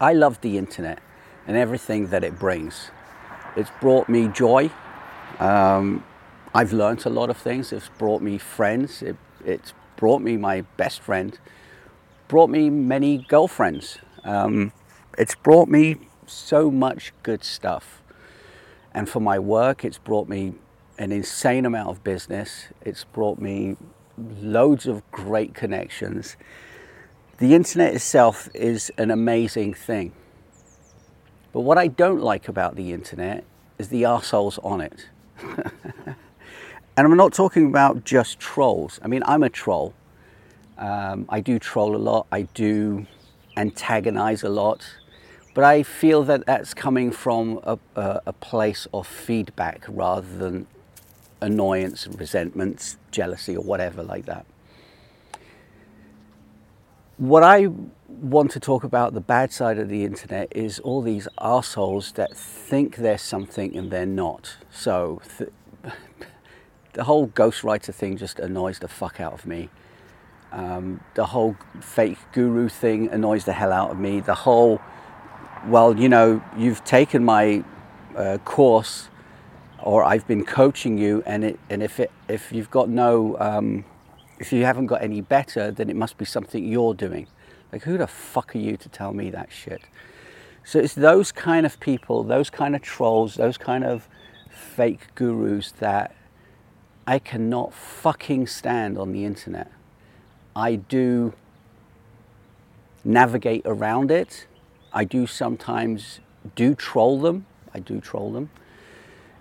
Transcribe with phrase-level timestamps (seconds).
[0.00, 1.00] I love the internet
[1.46, 2.90] and everything that it brings.
[3.56, 4.70] It's brought me joy.
[5.40, 6.04] Um,
[6.54, 7.72] I've learned a lot of things.
[7.72, 9.02] It's brought me friends.
[9.02, 11.36] It, it's brought me my best friend.
[12.28, 13.98] Brought me many girlfriends.
[14.22, 14.72] Um,
[15.16, 15.96] it's brought me
[16.26, 18.02] so much good stuff.
[18.94, 20.54] And for my work, it's brought me
[20.98, 22.68] an insane amount of business.
[22.82, 23.76] It's brought me
[24.16, 26.36] loads of great connections.
[27.38, 30.12] The internet itself is an amazing thing.
[31.52, 33.44] But what I don't like about the internet
[33.78, 35.08] is the assholes on it.
[35.46, 36.16] and
[36.96, 38.98] I'm not talking about just trolls.
[39.04, 39.94] I mean, I'm a troll.
[40.78, 42.26] Um, I do troll a lot.
[42.32, 43.06] I do
[43.56, 44.84] antagonize a lot.
[45.54, 50.66] But I feel that that's coming from a, a, a place of feedback rather than
[51.40, 54.44] annoyance, resentment, jealousy, or whatever like that.
[57.18, 57.66] What I
[58.06, 62.36] want to talk about the bad side of the internet is all these assholes that
[62.36, 64.56] think they're something and they're not.
[64.70, 65.50] So th-
[66.92, 69.68] the whole ghostwriter thing just annoys the fuck out of me.
[70.52, 74.20] Um, the whole fake guru thing annoys the hell out of me.
[74.20, 74.80] The whole,
[75.66, 77.64] well, you know, you've taken my
[78.14, 79.08] uh, course
[79.82, 83.84] or I've been coaching you, and it, and if it, if you've got no, um,
[84.38, 87.26] if you haven't got any better, then it must be something you're doing.
[87.72, 89.82] Like, who the fuck are you to tell me that shit?
[90.64, 94.08] So it's those kind of people, those kind of trolls, those kind of
[94.50, 96.14] fake gurus that
[97.06, 99.72] I cannot fucking stand on the internet.
[100.54, 101.32] I do
[103.04, 104.46] navigate around it.
[104.92, 106.20] I do sometimes
[106.54, 107.46] do troll them.
[107.74, 108.50] I do troll them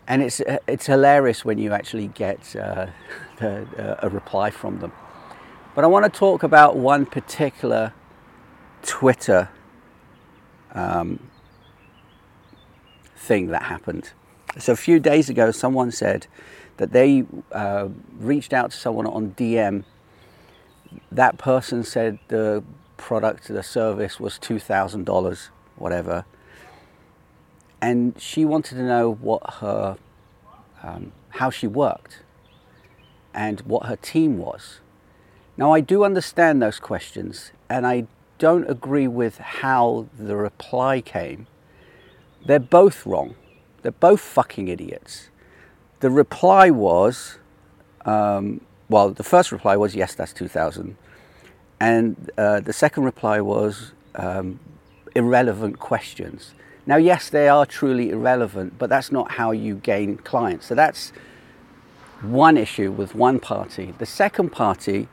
[0.07, 2.87] and it's it's hilarious when you actually get uh,
[3.37, 4.91] the, uh, a reply from them.
[5.75, 7.93] But I want to talk about one particular
[8.81, 9.49] Twitter
[10.73, 11.19] um,
[13.15, 14.11] thing that happened.
[14.57, 16.25] So a few days ago, someone said
[16.77, 19.83] that they uh, reached out to someone on DM.
[21.11, 22.63] That person said the
[22.95, 26.25] product, the service was two thousand dollars, whatever
[27.81, 29.97] and she wanted to know what her,
[30.83, 32.19] um, how she worked
[33.33, 34.79] and what her team was.
[35.55, 38.07] Now, I do understand those questions, and I
[38.37, 41.47] don't agree with how the reply came.
[42.45, 43.35] They're both wrong.
[43.81, 45.29] They're both fucking idiots.
[45.99, 47.39] The reply was,
[48.05, 50.95] um, well, the first reply was, yes, that's 2000.
[51.79, 54.59] And uh, the second reply was, um,
[55.15, 56.53] irrelevant questions.
[56.87, 60.67] Now, yes, they are truly irrelevant, but that's not how you gain clients.
[60.67, 61.11] So that's
[62.21, 63.93] one issue with one party.
[63.97, 65.09] The second party,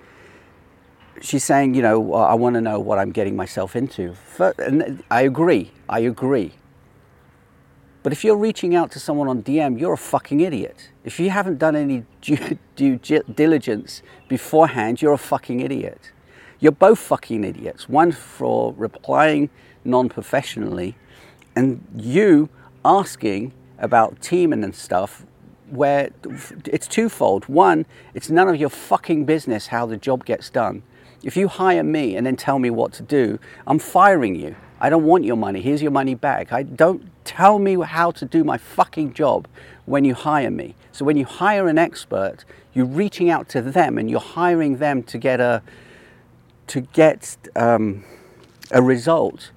[1.20, 4.14] she's saying, you know, I want to know what I'm getting myself into.
[4.38, 6.52] And I agree, I agree.
[8.04, 10.90] But if you're reaching out to someone on DM, you're a fucking idiot.
[11.04, 12.98] If you haven't done any due, due
[13.34, 16.12] diligence beforehand, you're a fucking idiot.
[16.60, 17.88] You're both fucking idiots.
[17.88, 19.50] One for replying
[19.84, 20.96] non professionally,
[21.56, 22.48] and you
[22.84, 25.24] asking about teaming and stuff
[25.70, 26.10] where
[26.66, 27.46] it's twofold.
[27.46, 30.82] One, it's none of your fucking business how the job gets done.
[31.22, 34.56] If you hire me and then tell me what to do, I'm firing you.
[34.80, 35.62] I don't want your money.
[35.62, 36.52] Here's your money back.
[36.52, 39.48] I don't tell me how to do my fucking job
[39.86, 40.74] when you hire me.
[40.92, 42.44] So when you hire an expert,
[42.74, 45.62] you're reaching out to them and you're hiring them to get a
[46.66, 48.04] to get um,
[48.70, 49.50] a result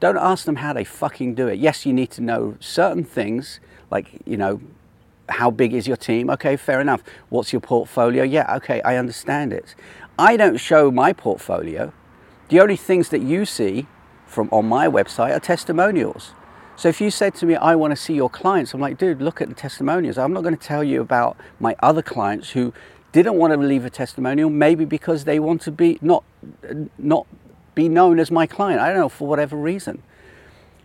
[0.00, 1.58] don't ask them how they fucking do it.
[1.58, 3.60] Yes, you need to know certain things,
[3.90, 4.60] like, you know,
[5.28, 6.30] how big is your team?
[6.30, 7.02] Okay, fair enough.
[7.28, 8.22] What's your portfolio?
[8.22, 9.74] Yeah, okay, I understand it.
[10.18, 11.92] I don't show my portfolio.
[12.48, 13.86] The only things that you see
[14.26, 16.32] from on my website are testimonials.
[16.76, 19.20] So if you said to me, I want to see your clients, I'm like, dude,
[19.20, 20.16] look at the testimonials.
[20.16, 22.72] I'm not going to tell you about my other clients who
[23.10, 26.22] didn't want to leave a testimonial, maybe because they want to be not
[26.98, 27.26] not
[27.78, 28.80] be known as my client.
[28.80, 30.02] I don't know, for whatever reason.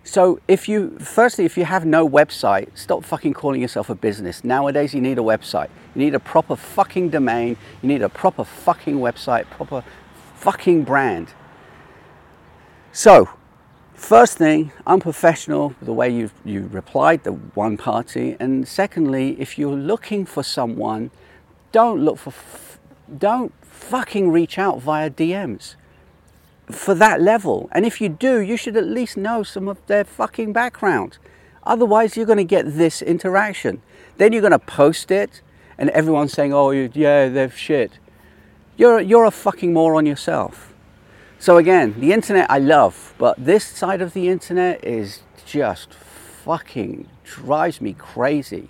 [0.04, 4.44] So if you, firstly, if you have no website, stop fucking calling yourself a business.
[4.44, 5.70] Nowadays you need a website.
[5.96, 7.58] You need a proper fucking domain.
[7.82, 9.84] You need a proper fucking website, proper
[10.36, 11.30] fucking brand.
[12.92, 13.28] So,
[13.96, 18.38] first thing, unprofessional, the way you you replied, the one party.
[18.40, 21.10] And secondly, if you're looking for someone,
[21.72, 22.34] don't look for,
[23.18, 25.76] don't fucking reach out via DMs
[26.72, 27.70] for that level.
[27.72, 31.18] And if you do, you should at least know some of their fucking background.
[31.64, 33.82] Otherwise, you're going to get this interaction.
[34.18, 35.42] Then you're going to post it,
[35.78, 38.00] and everyone's saying, oh, yeah, they're shit.
[38.78, 40.74] You're, you're a fucking moron yourself.
[41.40, 47.10] So again, the internet I love, but this side of the internet is just fucking
[47.24, 48.70] drives me crazy.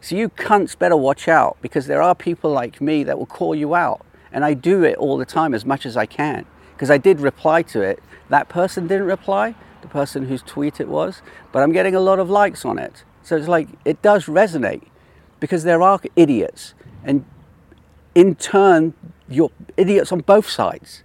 [0.00, 3.54] So you cunts better watch out because there are people like me that will call
[3.54, 4.04] you out.
[4.32, 6.46] And I do it all the time as much as I can
[6.76, 8.02] because I did reply to it.
[8.28, 12.18] That person didn't reply, the person whose tweet it was, but I'm getting a lot
[12.18, 13.02] of likes on it.
[13.22, 14.82] So it's like it does resonate
[15.40, 16.74] because there are idiots.
[17.02, 17.24] And
[18.14, 18.92] in turn,
[19.26, 21.02] you're idiots on both sides.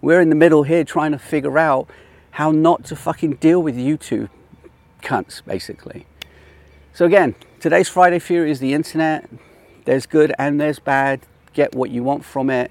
[0.00, 1.90] We're in the middle here trying to figure out
[2.32, 4.28] how not to fucking deal with you two
[5.02, 6.06] cunts, basically.
[6.94, 9.28] So again, today's Friday Fury is the internet.
[9.84, 11.20] There's good and there's bad.
[11.54, 12.70] Get what you want from it.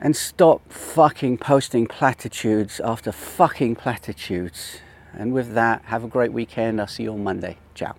[0.00, 4.80] And stop fucking posting platitudes after fucking platitudes.
[5.12, 6.80] And with that, have a great weekend.
[6.80, 7.58] I'll see you on Monday.
[7.74, 7.96] Ciao.